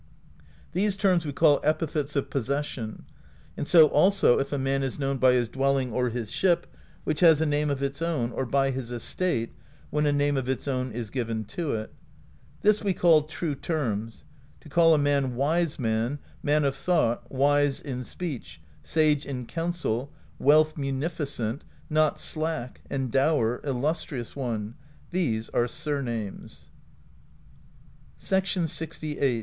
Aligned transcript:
"These 0.71 0.97
terms 0.97 1.27
we 1.27 1.31
call 1.31 1.59
epithets 1.63 2.15
of 2.15 2.31
possession; 2.31 3.05
and 3.55 3.67
so 3.67 3.85
also 3.89 4.39
if 4.39 4.51
a 4.51 4.57
man 4.57 4.81
is 4.81 4.97
known 4.97 5.17
by 5.17 5.33
his 5.33 5.47
dwelling 5.47 5.91
or 5.91 6.09
his 6.09 6.31
ship, 6.31 6.65
which 7.03 7.19
has 7.19 7.39
a 7.39 7.45
name 7.45 7.69
of 7.69 7.83
its 7.83 8.01
own, 8.01 8.31
or 8.31 8.47
by 8.47 8.71
his 8.71 8.91
estate, 8.91 9.51
when 9.91 10.07
a 10.07 10.11
name 10.11 10.37
of 10.37 10.49
its 10.49 10.67
own 10.67 10.91
is 10.91 11.11
given 11.11 11.43
to 11.45 11.73
it." 11.75 11.93
This 12.63 12.83
we 12.83 12.93
call 12.95 13.21
true 13.21 13.53
terms: 13.53 14.23
to 14.61 14.69
call 14.69 14.95
a 14.95 14.97
man 14.97 15.35
Wise 15.35 15.77
Man, 15.77 16.17
Man 16.41 16.65
of 16.65 16.75
Thought, 16.75 17.31
Wise 17.31 17.79
in 17.79 18.03
Speech, 18.03 18.59
Sage 18.81 19.23
in 19.23 19.45
Counsel, 19.45 20.11
Wealth 20.39 20.75
Munificent, 20.79 21.61
Not 21.91 22.19
Slack, 22.19 22.81
Endower, 22.89 23.61
Illustrious 23.63 24.35
One; 24.35 24.73
these 25.11 25.49
are 25.49 25.67
surnames. 25.67 26.69
LXVHI. 28.19 28.69